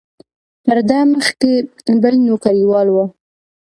تر 0.65 0.77
ده 0.89 0.97
مخکې 1.13 1.51
بل 2.03 2.15
نوکریوال 2.27 2.87
و. 2.91 2.95